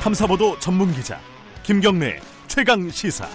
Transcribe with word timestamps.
탐사보도 0.00 0.58
전문 0.60 0.90
기자 0.94 1.20
김경래 1.62 2.20
최강 2.48 2.88
시사. 2.88 3.28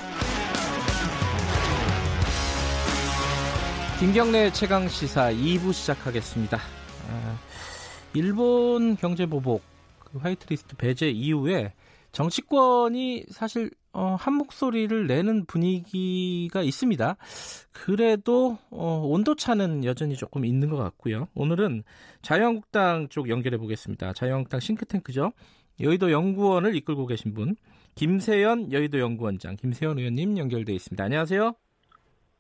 김경래 4.00 4.52
최강 4.52 4.88
시사 4.90 5.32
2부 5.32 5.72
시작하겠습니다. 5.72 6.58
아, 6.58 7.40
일본 8.16 8.96
경제 8.96 9.28
보복 9.28 9.62
그 10.00 10.18
화이트리스트 10.18 10.76
배제 10.76 11.08
이후에 11.08 11.72
정치권이 12.12 13.26
사실 13.30 13.70
어, 13.94 14.16
한 14.20 14.34
목소리를 14.34 15.06
내는 15.06 15.46
분위기가 15.46 16.64
있습니다. 16.64 17.16
그래도 17.74 18.58
어, 18.72 19.04
온도차는 19.06 19.86
여전히 19.86 20.16
조금 20.16 20.44
있는 20.46 20.72
것 20.72 20.78
같고요. 20.78 21.28
오늘은 21.36 21.84
자유한국당 22.24 23.08
쪽 23.10 23.30
연결해 23.30 23.60
보겠습니다. 23.60 24.14
자유한국당 24.14 24.60
싱크탱크죠. 24.60 25.32
여의도 25.80 26.12
연구원을 26.12 26.76
이끌고 26.76 27.06
계신 27.08 27.34
분 27.34 27.56
김세연 27.96 28.72
여의도 28.72 29.00
연구원장 29.00 29.56
김세연 29.56 29.98
의원님 30.00 30.38
연결돼 30.38 30.74
있습니다. 30.74 31.04
안녕하세요. 31.04 31.54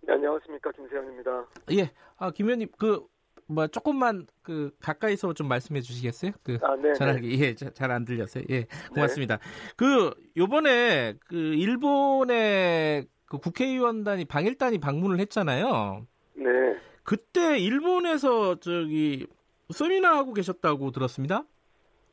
네, 0.07 0.13
안녕하십니까 0.13 0.71
김세현입니다. 0.71 1.45
예, 1.71 1.91
아, 2.17 2.31
김 2.31 2.47
의원님 2.47 2.69
그 2.77 3.15
뭐 3.47 3.67
조금만 3.67 4.25
그 4.41 4.71
가까이서 4.81 5.33
좀 5.33 5.47
말씀해 5.47 5.81
주시겠어요? 5.81 6.31
그 6.43 6.57
아, 6.61 6.75
네. 6.75 6.93
전화기 6.93 7.41
예, 7.41 7.55
잘 7.55 7.91
안 7.91 8.05
들렸어요. 8.05 8.43
예, 8.49 8.65
고맙습니다. 8.93 9.39
그 9.75 10.11
요번에 10.35 11.13
그 11.27 11.35
일본의 11.35 13.07
그 13.25 13.37
국회의원단이 13.37 14.25
방일단이 14.25 14.79
방문을 14.79 15.19
했잖아요. 15.19 16.07
네. 16.35 16.43
그때 17.03 17.59
일본에서 17.59 18.59
저기 18.59 19.27
세미나 19.71 20.15
하고 20.17 20.33
계셨다고 20.33 20.91
들었습니다. 20.91 21.43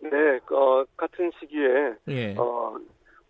네, 0.02 0.41
어, 0.51 0.84
같은 0.97 1.31
시기에 1.39 1.95
예. 2.08 2.34
어, 2.36 2.77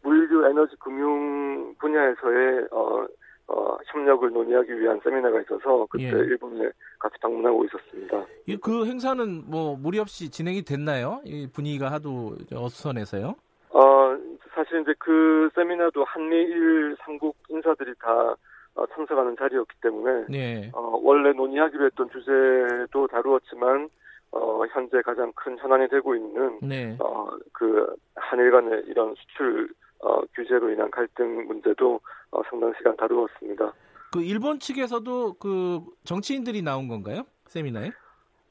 물류 0.02 0.46
에너지 0.48 0.74
금융 0.76 1.74
분야에서의 1.78 2.66
어, 2.70 3.06
어, 3.48 3.76
협력을 3.92 4.30
논의하기 4.30 4.80
위한 4.80 4.98
세미나가 5.04 5.42
있어서 5.42 5.86
그때 5.90 6.04
예. 6.04 6.08
일본에 6.08 6.70
같이 6.98 7.16
방문하고 7.20 7.64
있었습니다. 7.66 8.24
이그 8.46 8.86
행사는 8.86 9.44
뭐 9.46 9.76
무리 9.76 9.98
없이 9.98 10.30
진행이 10.30 10.62
됐나요? 10.62 11.20
이 11.24 11.46
분위기가 11.52 11.92
하도 11.92 12.36
어수선해서요. 12.52 13.34
어, 13.70 14.16
사실 14.54 14.80
이제 14.80 14.94
그 14.98 15.50
세미나도 15.54 16.04
한미일 16.04 16.96
삼국 17.04 17.36
인사들이 17.50 17.94
다 18.00 18.34
어, 18.74 18.86
참석하는 18.94 19.36
자리였기 19.38 19.74
때문에 19.82 20.24
네. 20.30 20.70
어, 20.72 20.98
원래 21.02 21.32
논의하기로 21.32 21.84
했던 21.86 22.08
주제도 22.10 23.06
다루었지만 23.08 23.90
어, 24.32 24.64
현재 24.72 25.00
가장 25.02 25.30
큰 25.34 25.58
현안이 25.58 25.88
되고 25.88 26.14
있는 26.14 26.58
네. 26.62 26.96
어, 26.98 27.28
그 27.52 27.94
한일 28.16 28.50
간의 28.50 28.84
이런 28.86 29.14
수출 29.14 29.68
어, 30.00 30.20
규제로 30.34 30.70
인한 30.70 30.90
갈등 30.90 31.46
문제도 31.46 32.00
어, 32.30 32.42
상당 32.48 32.72
시간 32.76 32.96
다루었습니다. 32.96 33.72
그 34.12 34.22
일본 34.22 34.58
측에서도 34.58 35.34
그 35.34 35.80
정치인들이 36.04 36.62
나온 36.62 36.88
건가요? 36.88 37.22
세미나에? 37.46 37.90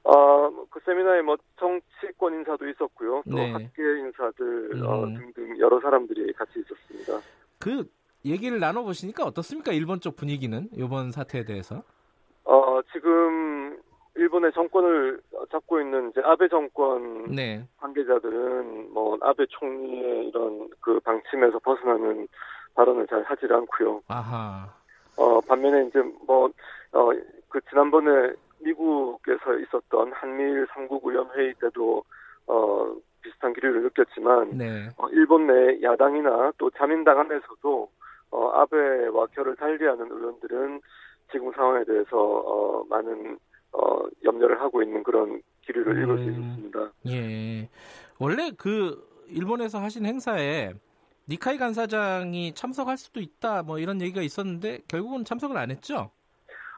어, 0.04 0.50
그 0.70 0.80
세미나에 0.86 1.22
뭐 1.22 1.38
정치권 1.60 2.36
인사도 2.36 2.68
있었고요. 2.70 3.24
또 3.30 3.36
네. 3.36 3.52
학계 3.52 3.82
인사들 4.00 4.84
어, 4.86 5.04
음. 5.04 5.16
등등 5.16 5.60
여러 5.60 5.80
사람들이 5.82 6.32
같이 6.34 6.60
있었습니다. 6.60 7.20
그 7.60 7.86
얘기를 8.24 8.60
나눠 8.60 8.84
보시니까 8.84 9.24
어떻습니까? 9.24 9.72
일본 9.72 10.00
쪽 10.00 10.16
분위기는 10.16 10.70
이번 10.74 11.12
사태에 11.12 11.44
대해서. 11.44 11.84
어, 12.44 12.80
지금 12.94 13.80
일본의 14.16 14.52
정권을 14.54 15.22
잡고 15.52 15.80
있는 15.82 16.10
이제 16.10 16.22
아베 16.24 16.48
정권 16.48 17.34
네. 17.34 17.64
관계자들은 17.78 18.94
뭐 18.94 19.18
아베 19.22 19.46
총리의 19.48 20.28
이런 20.28 20.70
그 20.82 21.00
방침에서 21.00 21.60
벗어나는 21.60 22.28
발언을 22.76 23.08
잘 23.08 23.24
하질 23.24 23.52
않고요. 23.54 24.02
아하. 24.08 24.70
어, 25.18 25.42
반면에 25.42 25.86
이제 25.88 26.02
뭐, 26.26 26.50
어, 26.94 27.10
그 27.50 27.60
지난번에 27.70 28.34
미국에서 28.60 29.58
있었던 29.60 30.14
한미일 30.14 30.68
삼국의원 30.74 31.30
회의 31.36 31.54
때도, 31.56 32.04
어, 32.48 32.96
비슷한 33.22 33.54
기류를 33.54 33.84
느꼈지만, 33.84 34.58
네. 34.58 34.90
어, 34.98 35.08
일본 35.10 35.48
내 35.48 35.82
야당이나 35.82 36.54
또 36.58 36.70
자민당 36.72 37.20
안에서도, 37.20 37.90
어, 38.32 38.50
아베와 38.54 39.28
결을 39.28 39.56
달리하는 39.56 40.10
의원들은 40.10 40.82
지금 41.32 41.52
상황에 41.54 41.84
대해서, 41.84 42.18
어, 42.18 42.84
많은, 42.90 43.38
어, 43.74 44.04
염려를 44.24 44.60
하고 44.62 44.82
있는 44.84 45.04
그런 45.04 45.42
기류를 45.62 46.02
읽을 46.04 46.18
수 46.18 46.24
음. 46.24 46.32
있었습니다. 46.32 46.92
예. 47.08 47.70
원래 48.20 48.52
그 48.58 49.08
일본에서 49.30 49.80
하신 49.80 50.06
행사에 50.06 50.74
니카이 51.30 51.58
간사장이 51.58 52.54
참석할 52.54 52.98
수도 52.98 53.20
있다 53.20 53.64
뭐 53.64 53.80
이런 53.80 54.02
얘기가 54.02 54.22
있었는데 54.22 54.80
결국은 54.88 55.24
참석을 55.24 55.58
안 55.58 55.72
했죠? 55.72 56.12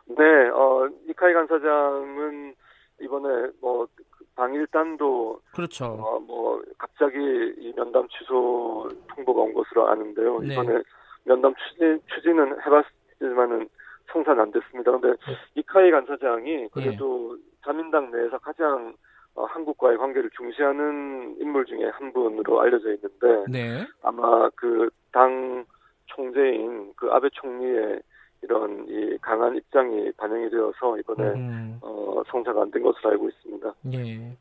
네, 0.05 0.23
어, 0.49 0.87
니카이 1.07 1.33
간사장은 1.33 2.55
이번에 3.01 3.51
뭐, 3.61 3.87
그 3.95 4.23
방일단도 4.35 5.41
그렇죠. 5.53 5.85
어, 5.85 6.19
뭐 6.19 6.61
갑자기 6.77 7.17
이 7.17 7.73
면담 7.75 8.07
취소 8.09 8.89
통보가 9.15 9.41
온 9.41 9.53
것으로 9.53 9.87
아는데요. 9.87 10.39
네. 10.39 10.53
이번에 10.53 10.81
면담 11.23 11.53
추진 11.55 11.99
추진은 12.13 12.57
해봤지만은 12.65 13.69
성사는 14.11 14.41
안 14.41 14.51
됐습니다. 14.51 14.91
그런데 14.91 15.09
네. 15.27 15.35
이카이 15.55 15.91
간사장이 15.91 16.69
그래도 16.69 17.37
자민당 17.63 18.11
내에서 18.11 18.37
가장 18.39 18.93
어, 19.35 19.45
한국과의 19.45 19.97
관계를 19.97 20.29
중시하는 20.37 21.37
인물 21.39 21.65
중에 21.65 21.85
한 21.93 22.13
분으로 22.13 22.61
알려져 22.61 22.93
있는데 22.93 23.45
네. 23.49 23.87
아마 24.03 24.49
그 24.55 24.89
당 25.13 25.63
총재인 26.07 26.91
그 26.95 27.07
아베 27.11 27.29
총리의 27.31 28.01
이런 28.41 28.85
이 28.89 29.15
강한 29.21 29.55
입장이 29.55 30.11
반영이 30.13 30.49
되어서 30.49 30.97
이번에 30.97 31.23
음, 31.33 31.79
어, 31.81 32.21
성사가 32.27 32.63
안 32.63 32.71
된 32.71 32.81
것으로 32.83 33.11
알고 33.11 33.29
있습니다. 33.29 33.73
예. 33.93 34.37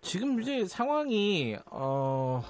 지금 0.00 0.40
이제 0.40 0.64
상황이 0.64 1.56
어 1.70 2.40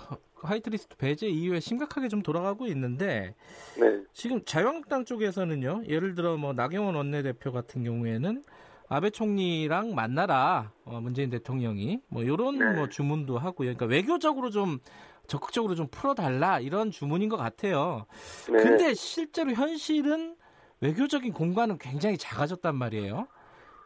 화이트리스트 0.43 0.97
배제 0.97 1.27
이후에 1.27 1.61
심각하게 1.61 2.09
좀 2.09 2.23
돌아가고 2.23 2.67
있는데 2.69 3.35
네. 3.79 4.03
지금 4.13 4.45
자유한국당 4.45 5.05
쪽에서는요. 5.05 5.85
예를 5.89 6.15
들어 6.15 6.37
뭐 6.37 6.53
나경원 6.53 6.95
원내대표 6.95 7.53
같은 7.53 7.85
경우에는 7.85 8.43
아베 8.89 9.11
총리랑 9.11 9.95
만나라 9.95 10.73
어, 10.85 11.01
문재인 11.01 11.31
대통령이 11.31 12.01
뭐 12.09 12.23
이런 12.23 12.59
네. 12.59 12.73
뭐 12.73 12.89
주문도 12.89 13.39
하고요. 13.39 13.75
그러니까 13.75 13.87
외교적으로 13.87 14.51
좀 14.51 14.79
적극적으로 15.27 15.75
좀 15.75 15.89
풀어달라 15.91 16.59
이런 16.59 16.91
주문인 16.91 17.29
것 17.29 17.37
같아요. 17.37 18.07
네. 18.51 18.63
근데 18.63 18.95
실제로 18.95 19.53
현실은 19.53 20.37
외교적인 20.81 21.33
공간은 21.33 21.79
굉장히 21.79 22.17
작아졌단 22.17 22.75
말이에요. 22.75 23.27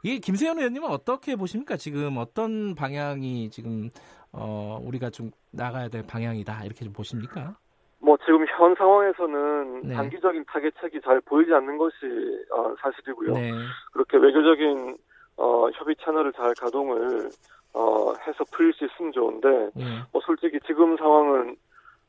이게 0.04 0.18
김세현 0.18 0.58
의원님은 0.58 0.88
어떻게 0.88 1.36
보십니까? 1.36 1.76
지금 1.76 2.16
어떤 2.18 2.74
방향이 2.74 3.50
지금 3.50 3.90
어, 4.32 4.80
우리가 4.82 5.10
좀 5.10 5.30
나가야 5.50 5.88
될 5.88 6.02
방향이다 6.06 6.64
이렇게 6.64 6.84
좀 6.84 6.92
보십니까? 6.92 7.54
뭐 7.98 8.16
지금 8.24 8.44
현 8.46 8.74
상황에서는 8.74 9.82
네. 9.88 9.94
단기적인 9.94 10.44
타겟책이 10.46 11.00
잘 11.02 11.20
보이지 11.20 11.52
않는 11.54 11.78
것이 11.78 11.96
어, 12.50 12.74
사실이고요. 12.80 13.32
네, 13.34 13.52
그렇게 13.92 14.16
외교적인 14.16 14.96
어, 15.36 15.68
협의 15.74 15.94
채널을 16.04 16.32
잘 16.32 16.52
가동을 16.54 17.30
어, 17.74 18.12
해서 18.26 18.44
풀릴 18.50 18.72
수 18.72 18.84
있으면 18.84 19.12
좋은데 19.12 19.70
예, 19.78 19.84
뭐 20.12 20.20
솔직히 20.24 20.58
지금 20.66 20.96
상황은 20.96 21.56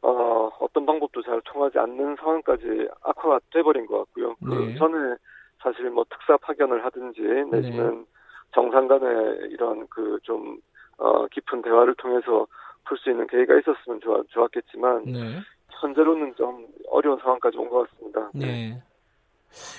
어, 0.01 0.49
어떤 0.59 0.85
방법도 0.85 1.21
잘 1.21 1.41
통하지 1.45 1.79
않는 1.79 2.17
상황까지 2.17 2.89
악화가 3.03 3.39
돼버린 3.51 3.85
것 3.85 3.99
같고요. 3.99 4.35
그 4.43 4.49
네. 4.49 4.75
전에 4.75 5.15
사실 5.61 5.89
뭐 5.89 6.03
특사 6.09 6.35
파견을 6.37 6.83
하든지 6.85 7.21
내지는 7.51 8.05
정상 8.53 8.87
간의 8.87 9.49
이런 9.51 9.87
그좀 9.87 10.57
어, 10.97 11.27
깊은 11.27 11.61
대화를 11.61 11.95
통해서 11.95 12.47
풀 12.85 12.97
수 12.97 13.09
있는 13.09 13.25
계기가 13.27 13.57
있었으면 13.59 14.01
좋았, 14.01 14.23
좋았겠지만 14.29 15.05
네, 15.05 15.39
현재로는 15.81 16.35
좀 16.35 16.67
어려운 16.89 17.17
상황까지 17.19 17.57
온 17.57 17.69
것 17.69 17.89
같습니다. 17.89 18.29
네. 18.33 18.81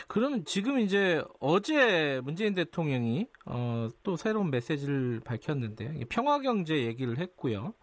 그러면 0.08 0.44
지금 0.44 0.78
이제 0.78 1.22
어제 1.40 2.20
문재인 2.24 2.54
대통령이 2.54 3.26
어, 3.46 3.88
또 4.02 4.16
새로운 4.16 4.50
메시지를 4.50 5.20
밝혔는데 5.24 6.04
평화 6.08 6.40
경제 6.40 6.84
얘기를 6.84 7.18
했고요. 7.18 7.74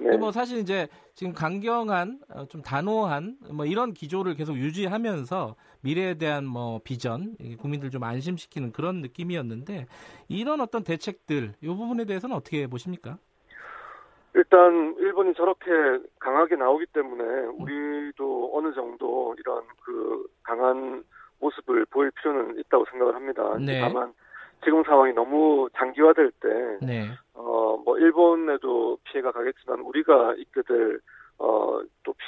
네. 0.00 0.16
뭐 0.16 0.32
사실 0.32 0.58
이제 0.58 0.88
지금 1.14 1.32
강경한 1.32 2.20
어, 2.30 2.46
좀 2.46 2.62
단호한 2.62 3.38
뭐 3.52 3.66
이런 3.66 3.92
기조를 3.92 4.34
계속 4.34 4.56
유지하면서 4.56 5.56
미래에 5.82 6.14
대한 6.14 6.44
뭐 6.44 6.80
비전 6.82 7.34
이 7.40 7.56
국민들 7.56 7.90
좀 7.90 8.04
안심시키는 8.04 8.72
그런 8.72 9.00
느낌이었는데 9.00 9.86
이런 10.28 10.60
어떤 10.60 10.84
대책들 10.84 11.54
이 11.60 11.66
부분에 11.66 12.04
대해서는 12.04 12.36
어떻게 12.36 12.66
보십니까? 12.66 13.18
일단 14.34 14.94
일본이 14.98 15.34
저렇게 15.34 15.70
강하게 16.20 16.56
나오기 16.56 16.86
때문에 16.92 17.24
우리도 17.48 18.52
어느 18.54 18.72
정도 18.74 19.34
이런 19.38 19.64
그 19.84 20.26
강한 20.42 21.04
모습을 21.40 21.86
보일 21.86 22.10
필요는 22.12 22.58
있다고 22.58 22.84
생각을 22.90 23.14
합니다. 23.14 23.56
네. 23.58 23.80
다만 23.80 24.12
지금 24.64 24.82
상황이 24.84 25.12
너무 25.12 25.68
장기화될 25.76 26.32
때, 26.40 26.86
네, 26.86 27.08
어, 27.32 27.80
뭐, 27.82 27.98
일본에도 27.98 28.98
피해가 29.04 29.32
가겠지만, 29.32 29.80
우리가 29.80 30.34
입게 30.34 30.60
될, 30.62 31.00
어, 31.38 31.80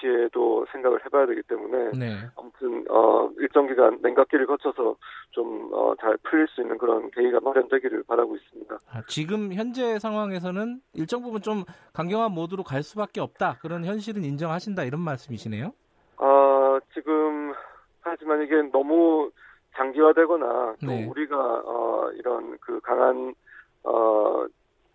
피해도 0.02 0.66
생각을 0.72 1.04
해봐야 1.04 1.26
되기 1.26 1.42
때문에 1.42 1.90
네. 1.96 2.16
아무튼 2.36 2.84
어, 2.90 3.30
일정 3.38 3.68
기간 3.68 3.98
냉각기를 4.02 4.46
거쳐서 4.46 4.96
좀 5.30 5.70
어, 5.72 5.94
잘 6.00 6.16
풀릴 6.24 6.48
수 6.48 6.60
있는 6.60 6.76
그런 6.76 7.10
계기가 7.12 7.40
마련되기를 7.40 8.02
바라고 8.04 8.36
있습니다. 8.36 8.78
아, 8.90 9.02
지금 9.06 9.52
현재 9.52 9.98
상황에서는 9.98 10.80
일정 10.94 11.22
부분 11.22 11.40
좀 11.40 11.64
강경한 11.92 12.32
모드로 12.32 12.64
갈 12.64 12.82
수밖에 12.82 13.20
없다. 13.20 13.58
그런 13.60 13.84
현실은 13.84 14.24
인정하신다 14.24 14.82
이런 14.84 15.00
말씀이시네요. 15.00 15.72
어, 16.18 16.78
지금 16.94 17.41
하지만 18.02 18.42
이게 18.42 18.60
너무 18.72 19.30
장기화되거나 19.76 20.76
또 20.80 20.86
네. 20.86 21.06
우리가 21.06 21.62
어, 21.64 22.10
이런 22.14 22.58
그 22.60 22.80
강한 22.80 23.34
어, 23.84 24.44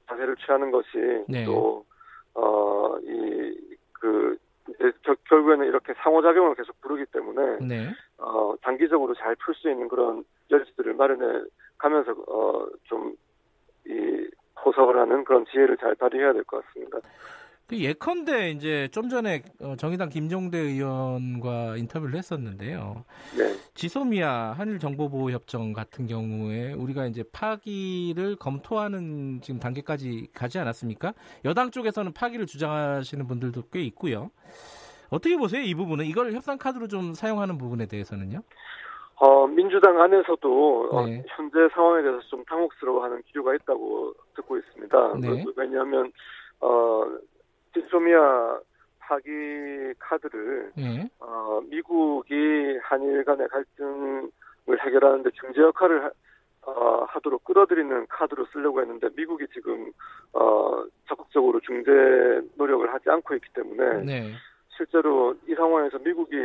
자세를 0.07 0.35
취하는 0.37 0.71
것이 0.71 1.25
네. 1.27 1.45
또어이그 2.35 4.37
결국에는 5.29 5.65
이렇게 5.65 5.93
상호작용을 6.03 6.55
계속 6.55 6.79
부르기 6.81 7.05
때문에 7.11 7.57
네. 7.65 7.89
어, 8.17 8.53
단기적으로 8.61 9.15
잘 9.15 9.35
풀 9.37 9.55
수 9.55 9.69
있는 9.69 9.87
그런 9.87 10.23
여지들을 10.51 10.93
마련해 10.93 11.45
가면서 11.77 12.11
어, 12.27 12.67
좀이 12.83 14.27
호석을 14.63 14.97
하는 14.97 15.23
그런 15.23 15.45
지혜를 15.45 15.77
잘 15.77 15.95
발휘해야 15.95 16.33
될 16.33 16.43
것 16.43 16.63
같습니다. 16.65 16.99
그 17.67 17.77
예컨대 17.77 18.51
이제 18.51 18.87
좀 18.91 19.09
전에 19.09 19.43
어, 19.61 19.75
정의당 19.77 20.07
김종대 20.07 20.57
의원과 20.57 21.75
인터뷰를 21.75 22.15
했었는데요. 22.15 23.03
네, 23.37 23.43
지소미아 23.73 24.53
한일 24.53 24.79
정보보호 24.79 25.31
협정 25.31 25.73
같은 25.73 26.07
경우에 26.07 26.71
우리가 26.71 27.07
이제 27.07 27.23
파기를 27.33 28.37
검토하는 28.37 29.41
지금 29.41 29.59
단계까지 29.59 30.29
가지 30.33 30.59
않았습니까? 30.59 31.13
여당 31.43 31.69
쪽에서는 31.69 32.13
파기를 32.13 32.45
주장하시는 32.45 33.27
분들도 33.27 33.63
꽤 33.73 33.81
있고요. 33.81 34.31
어떻게 35.09 35.35
보세요? 35.35 35.61
이 35.61 35.73
부분은 35.75 36.05
이걸 36.05 36.31
협상 36.31 36.57
카드로 36.57 36.87
좀 36.87 37.13
사용하는 37.13 37.57
부분에 37.57 37.85
대해서는요? 37.85 38.39
어, 39.19 39.45
민주당 39.47 39.99
안에서도 40.01 40.89
어, 40.91 41.05
네. 41.05 41.23
현재 41.27 41.57
상황에 41.73 42.01
대해서 42.01 42.21
좀 42.29 42.45
당혹스러워하는 42.45 43.21
기류가 43.23 43.55
있다고 43.55 44.13
듣고 44.35 44.57
있습니다. 44.57 45.13
네. 45.19 45.43
그- 45.43 45.53
왜냐하면 45.57 46.11
어, 46.61 47.03
지소미아 47.81 48.59
파기 48.99 49.93
카드를 49.99 50.71
예. 50.77 51.09
어, 51.19 51.61
미국이 51.69 52.77
한일 52.81 53.23
간의 53.23 53.47
갈등을 53.47 54.29
해결하는 54.85 55.23
데 55.23 55.29
중재 55.31 55.61
역할을 55.61 56.03
하, 56.03 56.11
어, 56.63 57.05
하도록 57.09 57.43
끌어들이는 57.45 58.07
카드로 58.07 58.45
쓰려고 58.47 58.81
했는데 58.81 59.07
미국이 59.15 59.45
지금 59.53 59.91
어, 60.33 60.83
적극적으로 61.07 61.59
중재 61.61 61.91
노력을 62.55 62.91
하지 62.93 63.09
않고 63.09 63.35
있기 63.35 63.47
때문에 63.53 64.03
네. 64.03 64.33
실제로 64.75 65.33
이 65.47 65.55
상황에서 65.55 65.97
미국이 65.99 66.35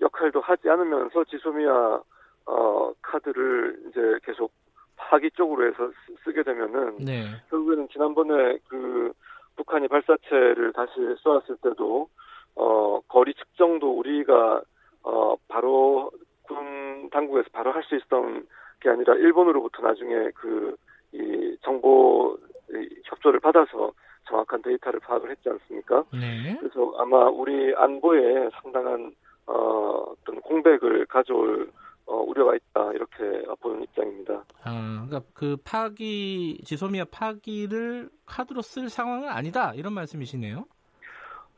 역할도 0.00 0.40
하지 0.40 0.68
않으면서 0.70 1.24
지소미아 1.24 2.00
어, 2.46 2.92
카드를 3.02 3.76
이제 3.88 4.00
계속 4.22 4.52
파기 4.94 5.30
쪽으로 5.32 5.66
해서 5.66 5.90
쓰- 6.06 6.14
쓰게 6.24 6.44
되면은 6.44 6.98
네. 7.04 7.24
결국에는 7.50 7.88
지난번에 7.88 8.58
그 8.68 9.12
북한이 9.56 9.88
발사체를 9.88 10.72
다시 10.72 10.92
쏘았을 11.18 11.56
때도 11.62 12.08
어 12.56 13.00
거리 13.08 13.34
측정도 13.34 13.98
우리가 13.98 14.62
어 15.02 15.36
바로 15.48 16.10
군 16.42 17.08
당국에서 17.10 17.48
바로 17.52 17.72
할 17.72 17.82
수 17.84 17.96
있었던 17.96 18.46
게 18.80 18.90
아니라 18.90 19.14
일본으로부터 19.14 19.82
나중에 19.82 20.30
그 20.34 20.76
이 21.12 21.56
정보 21.62 22.36
이 22.70 22.88
협조를 23.04 23.40
받아서 23.40 23.92
정확한 24.28 24.60
데이터를 24.62 25.00
파악을 25.00 25.30
했지 25.30 25.48
않습니까? 25.48 26.04
네. 26.12 26.56
그래서 26.58 26.92
아마 26.98 27.28
우리 27.28 27.74
안보에 27.76 28.50
상당한 28.60 29.14
어, 29.46 30.04
어떤 30.10 30.40
공백을 30.40 31.06
가져올 31.06 31.70
어, 32.06 32.16
우려가 32.18 32.54
있다 32.54 32.92
이렇게 32.92 33.44
보는 33.60 33.82
입장입니다. 33.82 34.44
아, 34.62 35.06
그러니까 35.06 35.30
그 35.34 35.56
파기 35.64 36.60
지소미아 36.64 37.06
파기를 37.10 38.10
카드로 38.26 38.62
쓸 38.62 38.88
상황은 38.88 39.28
아니다 39.28 39.72
이런 39.74 39.92
말씀이시네요. 39.92 40.64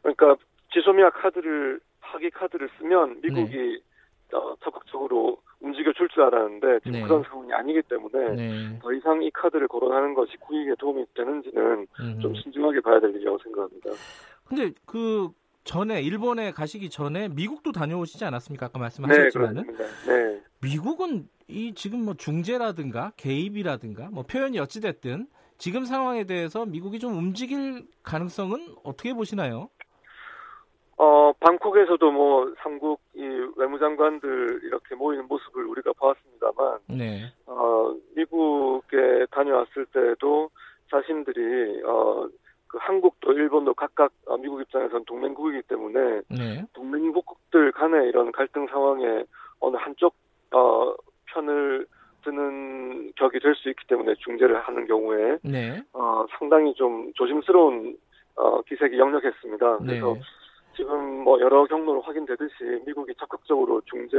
그러니까 0.03 0.37
지소미아 0.73 1.11
카드를 1.11 1.81
파기 2.01 2.31
카드를 2.31 2.71
쓰면 2.79 3.21
미국이 3.21 3.83
어, 4.33 4.55
적극적으로 4.63 5.39
움직여 5.61 5.93
줄 5.93 6.09
줄 6.09 6.23
알았는데 6.23 6.81
지금 6.81 6.93
네. 6.93 7.03
그런 7.03 7.23
상황이 7.25 7.53
아니기 7.53 7.83
때문에 7.83 8.35
네. 8.35 8.79
더 8.81 8.93
이상 8.93 9.23
이 9.23 9.31
카드를 9.31 9.69
거론하는 9.69 10.15
것이 10.15 10.37
국익에 10.39 10.75
도움이 10.79 11.05
되는지는 11.15 11.87
음. 12.01 12.21
좀 12.21 12.35
신중하게 12.35 12.81
봐야 12.81 13.01
될 13.01 13.11
일이라고 13.15 13.39
생각합니다. 13.39 13.91
근데 14.47 14.71
그 14.87 15.29
전에 15.69 16.01
일본에 16.01 16.51
가시기 16.51 16.89
전에 16.89 17.29
미국도 17.29 17.73
다녀오시지 17.73 18.25
않았습니까? 18.25 18.67
아까 18.67 18.79
네, 18.79 18.83
말씀하셨지만은 18.85 19.67
그렇습니다. 19.67 20.11
네. 20.11 20.43
미국은 20.63 21.29
이 21.47 21.75
지금 21.75 22.07
뭐 22.07 22.15
중재라든가 22.15 23.13
개입이라든가 23.19 24.09
뭐 24.11 24.23
표현이 24.23 24.59
어찌 24.59 24.81
됐든 24.81 25.27
지금 25.59 25.85
상황에 25.85 26.25
대해서 26.25 26.65
미국이 26.65 26.99
좀 26.99 27.19
움직일 27.19 27.87
가능성은 28.03 28.77
어떻게 28.83 29.13
보시나요? 29.13 29.69
어, 30.97 31.33
방콕에서도 31.39 32.11
뭐 32.13 32.51
삼국 32.63 33.01
이 33.15 33.23
외무장관들 33.57 34.61
이렇게 34.65 34.95
모이는 34.95 35.29
모습을 35.29 35.67
우리가 35.67 35.93
보았습니다만 35.93 36.79
네. 36.89 37.31
어, 37.45 37.95
미국에 38.17 39.27
다녀왔을 39.31 39.85
때도 39.93 40.49
자신들이 40.91 41.83
어, 41.85 42.27
그 42.69 42.79
한국도 42.81 43.33
일본도 43.33 43.75
각각 43.75 44.13
어, 44.27 44.37
미국 44.37 44.61
입장에서는 44.61 45.05
동맹국이기 45.07 45.63
때문에 45.63 46.21
네. 46.29 46.65
동맹국들 46.75 47.73
간의 47.73 48.09
이런 48.09 48.31
갈등 48.31 48.67
상황에 48.69 49.25
어느 49.61 49.77
한쪽 49.77 50.15
어, 50.53 50.95
편을 51.27 51.87
드는 52.25 53.13
격이 53.17 53.41
될 53.41 53.55
수 53.55 53.71
있기 53.71 53.87
때문에 53.87 54.15
중재를 54.17 54.61
하는 54.61 54.87
경우에 54.87 55.39
네. 55.43 55.83
어, 55.93 56.27
상당히 56.39 56.75
좀 56.75 57.11
조심스러운 57.15 57.97
어, 58.37 58.61
기색이 58.63 58.99
역력했습니다. 58.99 59.79
그래서 59.79 60.15
네. 60.15 60.21
지금 60.77 61.25
뭐 61.25 61.41
여러 61.41 61.65
경로로 61.67 62.03
확인되듯이 62.03 62.83
미국이 62.87 63.13
적극적으로 63.19 63.81
중재 63.87 64.17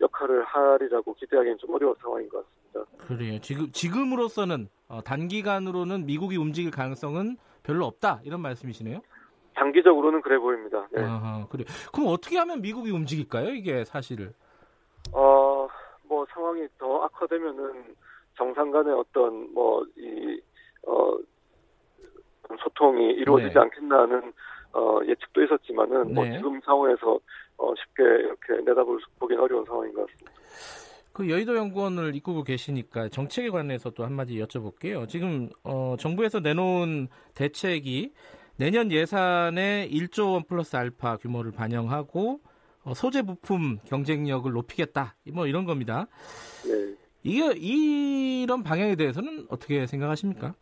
역할을 0.00 0.44
하리라고 0.44 1.14
기대하기는 1.14 1.58
좀 1.58 1.74
어려운 1.74 1.94
상황인 2.00 2.28
것 2.28 2.44
같습니다. 2.72 3.06
그래요. 3.06 3.40
지금 3.40 3.70
지금으로서는 3.72 4.68
어, 4.88 5.00
단기간으로는 5.02 6.06
미국이 6.06 6.36
움직일 6.36 6.70
가능성은 6.70 7.36
별로 7.62 7.86
없다 7.86 8.20
이런 8.24 8.40
말씀이시네요. 8.40 9.00
장기적으로는 9.54 10.22
그래 10.22 10.38
보입니다. 10.38 10.86
네. 10.92 11.02
아하, 11.02 11.46
그래. 11.50 11.64
그럼 11.92 12.08
어떻게 12.08 12.38
하면 12.38 12.60
미국이 12.62 12.90
움직일까요? 12.90 13.50
이게 13.50 13.84
사실을. 13.84 14.32
어, 15.12 15.68
뭐 16.04 16.26
상황이 16.32 16.66
더 16.78 17.02
악화되면은 17.04 17.94
정상 18.36 18.70
간의 18.70 18.94
어떤 18.94 19.52
뭐이 19.52 20.40
어, 20.86 21.12
소통이 22.62 23.12
이루어지지 23.12 23.54
네. 23.54 23.60
않겠나 23.60 24.00
하는 24.00 24.32
어, 24.72 25.00
예측도 25.04 25.42
있었지만은 25.44 26.14
뭐 26.14 26.24
네. 26.24 26.36
지금 26.36 26.60
상황에서 26.64 27.18
어, 27.58 27.74
쉽게 27.76 28.02
이렇게 28.02 28.64
내다볼 28.64 29.00
보기는 29.18 29.42
어려운 29.42 29.64
상황인 29.66 29.92
것 29.92 30.06
같습니다. 30.06 30.32
그 31.20 31.28
여의도 31.28 31.54
연구원을 31.54 32.16
이끌고 32.16 32.44
계시니까 32.44 33.10
정책에 33.10 33.50
관해서 33.50 33.90
또 33.90 34.06
한마디 34.06 34.42
여쭤볼게요. 34.42 35.06
지금 35.06 35.50
어, 35.64 35.94
정부에서 35.98 36.40
내놓은 36.40 37.08
대책이 37.34 38.14
내년 38.56 38.90
예산에 38.90 39.86
1조 39.90 40.32
원 40.32 40.44
플러스 40.44 40.76
알파 40.76 41.18
규모를 41.18 41.52
반영하고 41.52 42.40
어, 42.84 42.94
소재 42.94 43.20
부품 43.20 43.76
경쟁력을 43.84 44.50
높이겠다. 44.50 45.14
뭐 45.34 45.46
이런 45.46 45.66
겁니다. 45.66 46.06
네. 46.64 46.96
이게 47.22 47.52
이런 47.54 48.62
방향에 48.62 48.96
대해서는 48.96 49.44
어떻게 49.50 49.86
생각하십니까? 49.86 50.54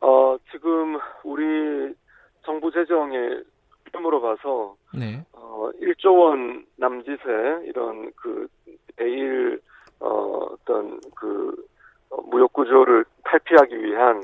어, 0.00 0.36
지금 0.50 0.98
우리 1.22 1.94
정부 2.44 2.72
재정의 2.72 3.44
규모로 3.92 4.20
봐서 4.20 4.74
네. 4.92 5.24
어, 5.34 5.70
1조 5.80 6.18
원 6.18 6.66
남짓의 6.78 7.66
이런 7.66 8.10
그 8.16 8.48
대일 8.96 9.60
어, 10.00 10.08
어떤 10.52 11.00
그 11.14 11.54
어, 12.10 12.20
무역 12.22 12.52
구조를 12.52 13.04
탈피하기 13.24 13.82
위한 13.82 14.22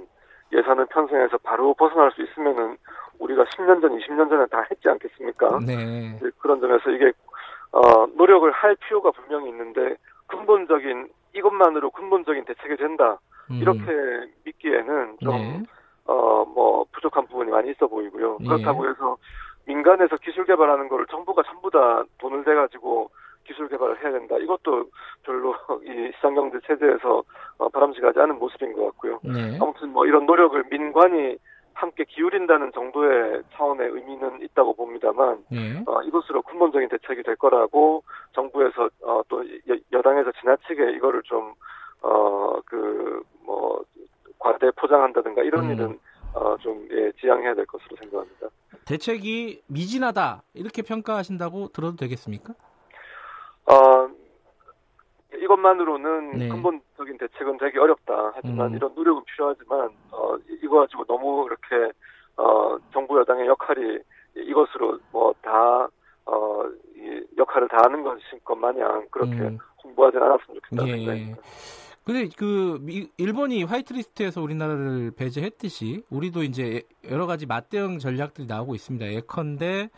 예산을 0.52 0.86
편성해서 0.86 1.38
바로 1.38 1.74
벗어날 1.74 2.10
수 2.12 2.22
있으면은 2.22 2.76
우리가 3.18 3.44
10년 3.44 3.80
전, 3.80 3.98
20년 3.98 4.28
전에 4.28 4.46
다 4.46 4.64
했지 4.70 4.88
않겠습니까? 4.88 5.58
네. 5.66 6.18
그런 6.38 6.60
점에서 6.60 6.90
이게 6.90 7.12
어, 7.72 8.06
노력을 8.16 8.50
할 8.52 8.76
필요가 8.76 9.10
분명히 9.10 9.50
있는데 9.50 9.96
근본적인 10.28 11.08
이것만으로 11.34 11.90
근본적인 11.90 12.44
대책이 12.44 12.76
된다 12.76 13.18
음, 13.50 13.56
이렇게 13.56 13.82
믿기에는 14.44 15.16
좀 15.20 15.32
네. 15.32 15.62
어, 16.06 16.44
뭐, 16.44 16.84
부족한 16.92 17.26
부분이 17.26 17.50
많이 17.50 17.70
있어 17.70 17.86
보이고요. 17.88 18.38
예. 18.40 18.44
그렇다고 18.46 18.88
해서 18.88 19.16
민간에서 19.66 20.16
기술 20.18 20.44
개발하는 20.44 20.88
거를 20.88 21.04
정부가 21.06 21.42
전부 21.42 21.70
다 21.70 22.04
돈을 22.18 22.44
대가지고 22.44 23.10
기술 23.46 23.68
개발을 23.68 24.02
해야 24.02 24.12
된다. 24.12 24.36
이것도 24.38 24.86
별로 25.22 25.54
이 25.84 26.12
시장경제 26.16 26.58
체제에서 26.66 27.22
어, 27.58 27.68
바람직하지 27.68 28.18
않은 28.20 28.38
모습인 28.38 28.72
것 28.74 28.84
같고요. 28.86 29.20
네. 29.22 29.58
아무튼 29.60 29.90
뭐 29.92 30.06
이런 30.06 30.26
노력을 30.26 30.62
민관이 30.70 31.38
함께 31.76 32.04
기울인다는 32.04 32.72
정도의 32.72 33.42
차원의 33.52 33.90
의미는 33.90 34.40
있다고 34.42 34.74
봅니다만 34.74 35.44
예. 35.52 35.82
어, 35.86 36.02
이것으로 36.02 36.40
근본적인 36.42 36.88
대책이 36.88 37.22
될 37.22 37.36
거라고 37.36 38.02
정부에서 38.34 38.88
어, 39.02 39.22
또 39.28 39.44
여, 39.92 40.02
당에서 40.02 40.32
지나치게 40.40 40.92
이거를 40.92 41.22
좀어그뭐 42.00 43.84
과대 44.38 44.70
포장한다든가 44.70 45.42
이런 45.42 45.66
음. 45.66 45.72
일은 45.72 45.98
어, 46.34 46.56
좀 46.58 46.88
예, 46.92 47.12
지양해야 47.20 47.54
될 47.54 47.66
것으로 47.66 47.96
생각합니다. 47.96 48.48
대책이 48.86 49.62
미진하다 49.66 50.42
이렇게 50.54 50.82
평가하신다고 50.82 51.68
들어도 51.68 51.96
되겠습니까? 51.96 52.54
어, 53.66 54.08
이것만으로는 55.34 56.38
네. 56.38 56.48
근본적인 56.48 57.18
대책은 57.18 57.58
되기 57.58 57.78
어렵다. 57.78 58.32
하지만 58.34 58.70
음. 58.70 58.76
이런 58.76 58.94
노력은 58.94 59.22
필요하지만 59.24 59.90
어, 60.12 60.36
이- 60.48 60.58
이거 60.62 60.80
가지고 60.80 61.04
너무 61.04 61.46
이렇게 61.46 61.92
어, 62.36 62.76
정부 62.92 63.18
여당의 63.18 63.46
역할이 63.46 63.98
이것으로 64.36 64.98
뭐다 65.12 65.88
어, 66.26 66.62
이 66.96 67.22
역할을 67.36 67.68
다하는 67.68 68.02
것인 68.02 68.40
것 68.44 68.54
마냥 68.56 69.06
그렇게 69.10 69.34
음. 69.36 69.58
홍보하진 69.84 70.22
않았으면 70.22 70.60
좋겠다는 70.70 70.88
예. 70.88 70.96
생각입니다. 70.98 71.42
근데 72.04 72.28
그 72.38 72.78
미- 72.82 73.10
일본이 73.18 73.64
화이트리스트에서 73.64 74.40
우리나라를 74.40 75.10
배제했듯이 75.16 76.04
우리도 76.08 76.44
이제 76.44 76.82
여러 77.10 77.26
가지 77.26 77.46
맞대응 77.46 77.98
전략들이 77.98 78.46
나오고 78.46 78.74
있습니다. 78.76 79.06
예컨대 79.12 79.90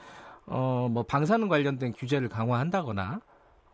어 0.46 0.88
뭐 0.90 1.02
방사능 1.02 1.48
관련된 1.48 1.92
규제를 1.92 2.30
강화한다거나 2.30 3.20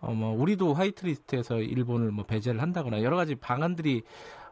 어 0.06 0.12
뭐 0.12 0.34
우리도 0.40 0.74
화이트리스트에서 0.74 1.58
일본을 1.60 2.10
뭐 2.10 2.24
배제를 2.24 2.60
한다거나 2.62 3.02
여러 3.02 3.16
가지 3.16 3.34
방안들이 3.34 4.02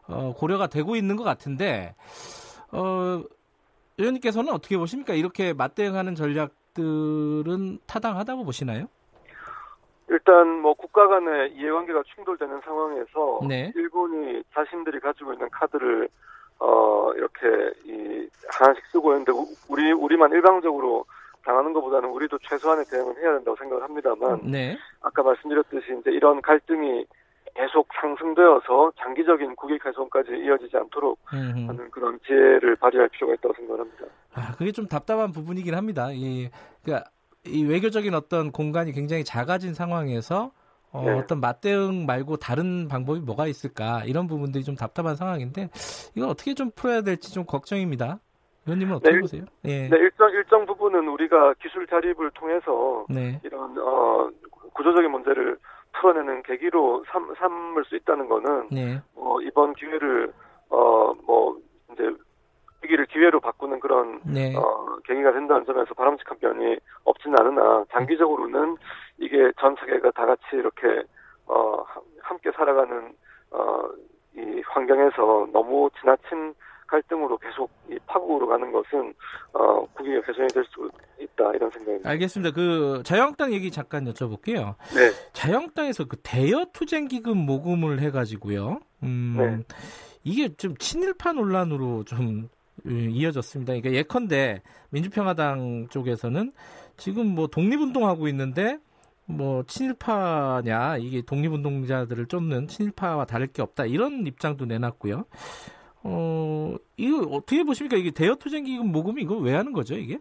어 0.07 0.33
고려가 0.35 0.67
되고 0.67 0.95
있는 0.95 1.15
것 1.15 1.23
같은데 1.23 1.95
어 2.71 3.21
의원님께서는 3.97 4.51
어떻게 4.51 4.77
보십니까? 4.77 5.13
이렇게 5.13 5.53
맞대응하는 5.53 6.15
전략들은 6.15 7.79
타당하다고 7.85 8.43
보시나요? 8.45 8.87
일단 10.09 10.59
뭐 10.61 10.73
국가 10.73 11.07
간의 11.07 11.53
이해관계가 11.53 12.03
충돌되는 12.15 12.61
상황에서 12.61 13.39
네. 13.47 13.71
일본이 13.75 14.43
자신들이 14.53 14.99
가지고 14.99 15.33
있는 15.33 15.49
카드를 15.49 16.09
어 16.59 17.11
이렇게 17.15 17.47
이 17.85 18.27
하나씩 18.49 18.83
쓰고 18.91 19.11
있는데 19.13 19.31
우- 19.31 19.47
우리 19.69 19.91
우리만 19.91 20.31
일방적으로 20.31 21.05
당하는 21.43 21.73
것보다는 21.73 22.09
우리도 22.09 22.37
최소한의 22.39 22.85
대응을 22.85 23.17
해야 23.17 23.33
된다고 23.33 23.55
생각을 23.57 23.83
합니다만 23.83 24.39
네. 24.43 24.77
아까 25.01 25.23
말씀드렸듯이 25.23 25.97
이제 25.99 26.11
이런 26.11 26.41
갈등이 26.41 27.05
계속 27.55 27.87
상승되어서 28.01 28.93
장기적인 28.99 29.55
국익 29.55 29.85
훼손까지 29.85 30.31
이어지지 30.31 30.75
않도록 30.75 31.19
음. 31.33 31.65
하는 31.67 31.91
그런 31.91 32.19
지혜를 32.25 32.75
발휘할 32.77 33.09
필요가 33.09 33.33
있다고 33.35 33.53
생각합니다. 33.53 34.05
아, 34.33 34.55
그게 34.57 34.71
좀 34.71 34.87
답답한 34.87 35.31
부분이긴 35.31 35.75
합니다. 35.75 36.09
이, 36.11 36.49
그러니까 36.83 37.09
이 37.45 37.63
외교적인 37.63 38.13
어떤 38.15 38.51
공간이 38.51 38.91
굉장히 38.91 39.23
작아진 39.23 39.73
상황에서 39.73 40.51
어, 40.91 41.03
네. 41.03 41.11
어떤 41.11 41.39
맞대응 41.39 42.05
말고 42.05 42.37
다른 42.37 42.87
방법이 42.87 43.19
뭐가 43.19 43.47
있을까 43.47 44.03
이런 44.05 44.27
부분들이 44.27 44.63
좀 44.63 44.75
답답한 44.75 45.15
상황인데 45.15 45.69
이걸 46.15 46.29
어떻게 46.29 46.53
좀 46.53 46.71
풀어야 46.75 47.01
될지 47.01 47.33
좀 47.33 47.45
걱정입니다. 47.45 48.19
의원님은 48.65 48.95
어떻게 48.95 49.15
네, 49.15 49.19
보세요? 49.21 49.43
예. 49.65 49.89
네, 49.89 49.97
일정 49.97 50.29
일정 50.31 50.65
부분은 50.65 51.07
우리가 51.07 51.53
기술 51.61 51.85
자립을 51.87 52.31
통해서 52.31 53.05
네. 53.09 53.39
이런 53.43 53.77
어 53.77 54.29
구조적인 54.73 55.11
문제를 55.11 55.57
풀어내는 55.93 56.43
계기로 56.43 57.03
삼, 57.07 57.33
삼을 57.35 57.83
수 57.85 57.95
있다는 57.95 58.27
거는 58.29 58.69
네. 58.71 59.01
어, 59.15 59.39
이번 59.41 59.73
기회를 59.73 60.33
어 60.69 61.13
뭐 61.25 61.57
이제 61.91 62.09
위기를 62.81 63.05
기회로 63.05 63.39
바꾸는 63.39 63.79
그런 63.79 64.19
네. 64.25 64.53
어, 64.57 64.97
계기가 65.05 65.31
된다는 65.31 65.65
점에서 65.65 65.93
바람직한 65.93 66.37
면이 66.41 66.77
없지는 67.05 67.39
않으나 67.39 67.85
장기적으로는 67.91 68.77
이게 69.19 69.51
전 69.59 69.75
세계가 69.79 70.11
다 70.11 70.25
같이 70.25 70.41
이렇게 70.53 71.03
어, 71.45 71.83
함- 71.85 72.03
함께 72.21 72.51
살아가는 72.51 73.13
어, 73.51 73.83
이 74.35 74.61
환경에서 74.65 75.47
너무 75.53 75.89
지나친 75.99 76.55
갈등으로 76.93 77.37
계속 77.37 77.71
이 77.89 77.97
파국으로 78.05 78.47
가는 78.47 78.71
것은 78.71 79.13
어, 79.53 79.85
국익의 79.93 80.21
훼손이 80.27 80.47
될 80.49 80.63
수 80.65 80.89
있다 81.19 81.51
이런 81.53 81.71
생각입니다. 81.71 82.09
알겠습니다. 82.09 82.51
그 82.53 83.01
자유한국당 83.03 83.53
얘기 83.53 83.71
잠깐 83.71 84.05
여쭤볼게요. 84.05 84.75
네, 84.93 85.11
자유한국당에서 85.33 86.05
그 86.05 86.17
대여 86.21 86.67
투쟁 86.73 87.07
기금 87.07 87.37
모금을 87.37 87.99
해가지고요. 88.01 88.79
음, 89.03 89.35
네. 89.37 89.75
이게 90.23 90.53
좀 90.55 90.75
친일파 90.77 91.33
논란으로 91.33 92.03
좀 92.05 92.49
음, 92.85 93.09
이어졌습니다. 93.09 93.73
그러니까 93.73 93.91
예컨대 93.91 94.61
민주평화당 94.89 95.87
쪽에서는 95.89 96.51
지금 96.97 97.27
뭐 97.27 97.47
독립운동하고 97.47 98.27
있는데 98.29 98.77
뭐 99.25 99.63
친일파냐 99.63 100.97
이게 100.97 101.21
독립운동자들을 101.21 102.25
쫓는 102.27 102.67
친일파와 102.67 103.25
다를 103.25 103.47
게 103.47 103.61
없다 103.61 103.85
이런 103.85 104.25
입장도 104.27 104.65
내놨고요. 104.65 105.25
어 106.03 106.75
이거 106.97 107.19
어떻게 107.35 107.63
보십니까? 107.63 107.95
이게 107.97 108.11
대여 108.11 108.35
투쟁 108.35 108.63
기금 108.65 108.91
모금이 108.91 109.21
이거 109.21 109.35
왜 109.37 109.53
하는 109.53 109.71
거죠? 109.73 109.95
이게? 109.95 110.19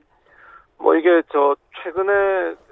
뭐 0.78 0.94
이게 0.96 1.22
저 1.32 1.54
최근에 1.82 2.12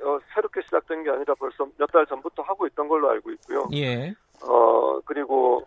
어, 0.02 0.18
새롭게 0.34 0.62
시작된 0.62 1.04
게 1.04 1.10
아니라 1.10 1.34
벌써 1.34 1.66
몇 1.78 1.90
달 1.90 2.06
전부터 2.06 2.42
하고 2.42 2.66
있던 2.68 2.88
걸로 2.88 3.10
알고 3.10 3.30
있고요. 3.32 3.68
예. 3.74 4.14
어, 4.42 5.00
그리고 5.04 5.64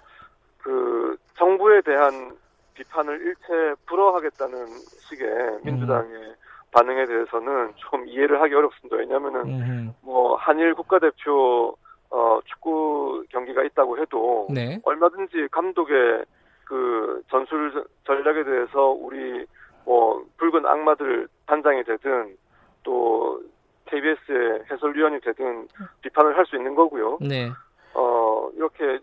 그 0.58 1.18
정부에 1.38 1.82
대한 1.82 2.32
비판을 2.76 3.22
일체 3.22 3.76
불허하겠다는 3.86 4.68
식의 5.10 5.60
민주당의 5.64 6.34
반응에 6.72 7.06
대해서는 7.06 7.74
좀 7.76 8.08
이해를 8.08 8.42
하기 8.42 8.54
어렵습니다. 8.56 8.96
왜냐면은 8.98 9.42
음흠. 9.42 9.92
뭐 10.02 10.36
한일 10.38 10.74
국가대표 10.76 11.76
어, 12.10 12.40
축구 12.46 13.24
경기가 13.30 13.64
있다고 13.64 13.98
해도 14.00 14.48
네. 14.50 14.80
얼마든지 14.84 15.48
감독의 15.52 16.26
그 16.66 17.22
전술 17.30 17.86
전략에 18.06 18.44
대해서 18.44 18.88
우리 18.90 19.46
뭐 19.86 20.24
붉은 20.38 20.66
악마들 20.66 21.28
단장이 21.46 21.84
되든 21.84 22.36
또 22.84 23.42
KBS의 23.86 24.64
해설위원이 24.72 25.20
되든 25.22 25.68
비판을 26.02 26.38
할 26.38 26.46
수 26.46 26.56
있는 26.56 26.74
거고요. 26.76 27.18
네. 27.22 27.52
어, 27.94 28.50
이렇게 28.56 29.00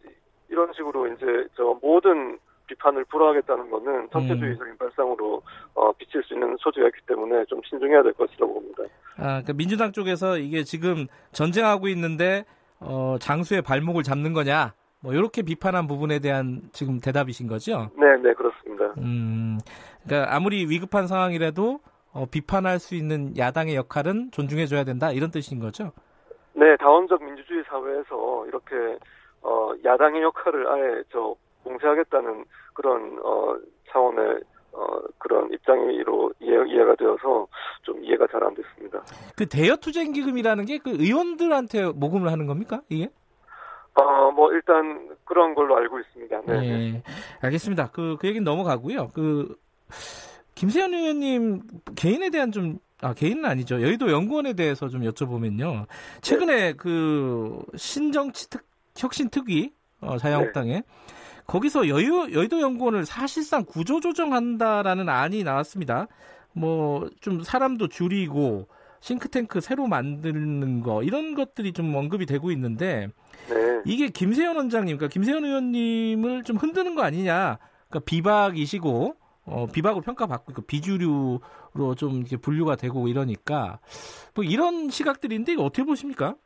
이런 0.49 0.73
식으로 0.73 1.07
이제 1.09 1.47
저 1.57 1.79
모든 1.83 2.39
비판을 2.67 3.05
불허하겠다는 3.07 3.71
거는 3.71 4.09
전체주의적인 4.11 4.79
발상으로 4.79 5.43
어, 5.75 5.93
비칠 5.93 6.23
수 6.23 6.35
있는 6.35 6.57
소지가 6.61 6.87
있기 6.89 7.01
때문에 7.07 7.45
좀 7.47 7.61
신중해야 7.69 8.03
될 8.03 8.13
것이라고 8.13 8.55
봅니다. 8.55 8.83
아, 9.17 9.23
그러니까 9.43 9.53
민주당 9.55 9.93
쪽에서 9.93 10.39
이게 10.39 10.63
지금 10.63 11.07
전쟁하고 11.33 11.89
있는데 11.89 12.45
어, 12.79 13.17
장수의 13.21 13.63
발목을 13.63 14.03
잡는 14.03 14.33
거냐? 14.33 14.73
뭐 15.03 15.13
이렇게 15.15 15.43
비판한 15.43 15.87
부분에 15.87 16.19
대한 16.19 16.61
지금 16.73 17.01
대답이신 17.01 17.47
거죠? 17.49 17.91
네, 17.97 18.17
네, 18.23 18.33
그렇습니다. 18.35 18.85
음, 18.99 19.59
그러니까 20.05 20.35
아무리 20.35 20.67
위급한 20.69 21.07
상황이라도 21.07 21.81
어, 22.13 22.27
비판할 22.31 22.79
수 22.79 22.95
있는 22.95 23.37
야당의 23.37 23.77
역할은 23.77 24.31
존중해줘야 24.33 24.85
된다 24.85 25.11
이런 25.13 25.31
뜻인 25.31 25.59
거죠? 25.61 25.93
네, 26.53 26.77
다원적 26.79 27.23
민주주의 27.25 27.63
사회에서 27.69 28.47
이렇게 28.49 28.99
어, 29.43 29.71
야당의 29.85 30.23
역할을 30.23 30.67
아예 30.69 31.03
저 31.13 31.35
공세하겠다는 31.65 32.45
그런 32.75 33.19
어, 33.25 33.57
차원의 33.91 34.41
어, 34.73 34.87
그런 35.19 35.51
입장으로 35.53 36.33
이해, 36.41 36.57
이해 36.69 36.85
가 36.85 36.95
되어서 36.97 37.47
좀 37.83 38.05
이해가 38.05 38.27
잘 38.31 38.43
안 38.43 38.55
됐습니다. 38.55 39.03
그 39.37 39.47
대여 39.47 39.77
투쟁 39.77 40.13
기금이라는 40.13 40.65
게 40.67 40.79
그 40.79 40.91
의원들한테 40.91 41.93
모금을 41.95 42.31
하는 42.31 42.47
겁니까? 42.47 42.81
이게? 42.89 43.09
어, 43.95 44.31
뭐 44.31 44.53
일단 44.53 45.09
그런 45.25 45.55
걸로 45.55 45.77
알고 45.77 45.99
있습니다. 46.01 46.41
네. 46.47 46.61
네. 46.61 46.95
예, 46.95 47.03
알겠습니다. 47.41 47.91
그, 47.91 48.17
그 48.21 48.29
얘기는 48.29 48.45
넘어가고요. 48.45 49.09
그, 49.09 49.57
김세현 50.55 50.95
의원님 50.95 51.63
개인에 51.97 52.31
대한 52.31 52.53
좀, 52.53 52.79
아, 53.01 53.15
개인은 53.15 53.45
아니죠. 53.45 53.81
여의도 53.81 54.11
연구원에 54.11 54.53
대해서 54.53 54.89
좀 54.89 55.03
여쭤보면요. 55.03 55.87
최근에 56.21 56.75
그, 56.75 57.63
신정치 57.77 58.51
특, 58.51 58.67
혁신 58.97 59.31
특위, 59.31 59.73
어, 60.01 60.19
자유한국당에, 60.19 60.83
거기서 61.47 61.89
여유, 61.89 62.33
여의도 62.33 62.61
연구원을 62.61 63.07
사실상 63.07 63.65
구조조정한다라는 63.65 65.09
안이 65.09 65.43
나왔습니다. 65.43 66.07
뭐, 66.53 67.09
좀 67.21 67.43
사람도 67.43 67.89
줄이고, 67.89 68.69
싱크탱크 69.01 69.61
새로 69.61 69.87
만드는 69.87 70.83
거, 70.83 71.03
이런 71.03 71.35
것들이 71.35 71.73
좀 71.73 71.95
언급이 71.95 72.27
되고 72.27 72.51
있는데, 72.51 73.09
네. 73.49 73.83
이게 73.85 74.09
김세현 74.09 74.57
원장님, 74.57 74.97
그러니까 74.97 75.13
김세현 75.13 75.45
의원님을 75.45 76.45
좀 76.45 76.57
흔드는 76.57 76.95
거 76.95 77.03
아니냐. 77.03 77.59
그러니까 77.91 78.05
비박이시고 78.07 79.17
어, 79.47 79.67
비박으로 79.67 80.03
평가받고 80.03 80.53
그 80.55 80.63
비주류로 80.63 81.95
좀 81.97 82.19
이렇게 82.19 82.37
분류가 82.37 82.77
되고 82.77 83.09
이러니까 83.09 83.81
뭐 84.35 84.45
이런 84.45 84.89
시각들인데 84.89 85.53
이거 85.53 85.65
어떻게 85.65 85.85
보십니까? 85.85 86.37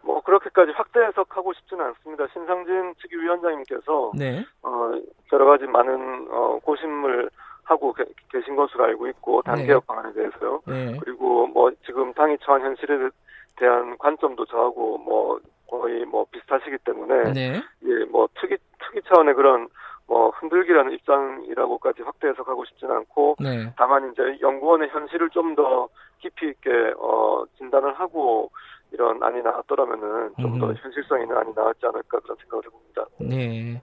뭐 0.00 0.20
그렇게까지 0.22 0.72
확대 0.72 1.00
해석하고 1.00 1.52
싶지는 1.52 1.84
않습니다. 1.84 2.26
신상진 2.32 2.94
특위위원장님께서 3.02 4.12
네, 4.16 4.44
어, 4.62 4.92
여러 5.32 5.46
가지 5.46 5.64
많은 5.66 6.28
어, 6.30 6.58
고심을 6.62 7.30
하고 7.66 7.92
게, 7.92 8.04
계신 8.30 8.56
것으로 8.56 8.84
알고 8.84 9.08
있고 9.08 9.42
당 9.42 9.56
네. 9.56 9.66
개혁 9.66 9.86
방안에 9.86 10.12
대해서요. 10.12 10.62
네. 10.66 10.96
그리고 11.02 11.46
뭐 11.48 11.70
지금 11.84 12.12
당이 12.14 12.38
처한 12.42 12.62
현실에 12.62 13.10
대한 13.56 13.98
관점도 13.98 14.46
저하고 14.46 14.98
뭐 14.98 15.38
거의 15.68 16.04
뭐 16.04 16.24
비슷하시기 16.30 16.78
때문에 16.84 17.32
네. 17.32 17.60
예, 17.84 18.04
뭐 18.04 18.28
특이 18.40 18.56
특이 18.78 19.00
차원의 19.08 19.34
그런 19.34 19.68
뭐 20.06 20.30
흔들기라는 20.30 20.92
입장이라고까지 20.92 22.02
확대 22.02 22.28
해석하고 22.28 22.64
싶지는 22.66 22.94
않고 22.96 23.36
네. 23.40 23.72
다만 23.76 24.12
이제 24.12 24.38
연구원의 24.40 24.88
현실을 24.90 25.30
좀 25.30 25.56
더 25.56 25.88
깊이 26.20 26.48
있게 26.48 26.70
어 26.98 27.44
진단을 27.58 27.94
하고 27.94 28.50
이런 28.92 29.22
안이 29.22 29.42
나왔더라면은 29.42 30.34
좀더 30.40 30.66
음. 30.68 30.74
현실성 30.76 31.22
있는 31.22 31.36
안이 31.36 31.52
나왔지 31.54 31.80
않을까 31.86 32.20
그런 32.20 32.36
생각을 32.36 32.64
해봅니다. 32.64 33.06
네. 33.18 33.80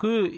그, 0.00 0.30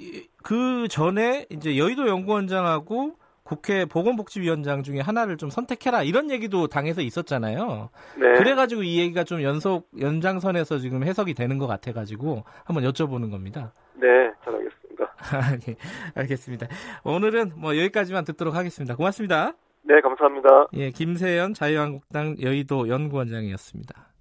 그 0.42 0.88
전에 0.88 1.46
이제 1.48 1.78
여의도 1.78 2.08
연구원장하고 2.08 3.12
국회 3.44 3.84
보건복지위원장 3.84 4.82
중에 4.82 4.98
하나를 4.98 5.36
좀 5.36 5.50
선택해라 5.50 6.02
이런 6.02 6.32
얘기도 6.32 6.66
당에서 6.66 7.00
있었잖아요. 7.00 7.90
네. 8.18 8.32
그래가지고 8.38 8.82
이 8.82 8.98
얘기가 8.98 9.22
좀 9.22 9.40
연속 9.42 9.88
연장선에서 10.00 10.78
지금 10.78 11.04
해석이 11.04 11.34
되는 11.34 11.58
것 11.58 11.68
같아가지고 11.68 12.42
한번 12.64 12.82
여쭤보는 12.90 13.30
겁니다. 13.30 13.72
네, 13.94 14.32
잘하겠습니다. 14.44 15.14
예, 15.70 15.76
알겠습니다. 16.16 16.66
오늘은 17.04 17.52
뭐 17.54 17.76
여기까지만 17.76 18.24
듣도록 18.24 18.56
하겠습니다. 18.56 18.96
고맙습니다. 18.96 19.52
네, 19.84 20.00
감사합니다. 20.00 20.66
예, 20.72 20.90
김세연 20.90 21.54
자유한국당 21.54 22.34
여의도 22.42 22.88
연구원장이었습니다. 22.88 24.11